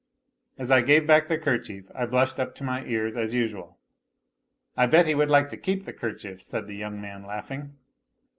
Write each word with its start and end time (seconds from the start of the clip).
As 0.57 0.71
I 0.71 0.81
gave 0.81 1.05
back 1.05 1.27
the 1.27 1.37
kerchief 1.37 1.87
I 1.93 2.07
blushed 2.07 2.39
up 2.39 2.55
to 2.55 2.63
my 2.63 2.83
ears, 2.85 3.15
as 3.15 3.35
usual." 3.35 3.77
I 4.75 4.87
bet 4.87 5.05
he 5.05 5.13
would 5.13 5.29
like 5.29 5.49
to 5.49 5.57
keep 5.57 5.85
the 5.85 5.93
kerchief," 5.93 6.41
said 6.41 6.65
the 6.65 6.75
young 6.75 6.99
man 6.99 7.23
laughing. 7.23 7.75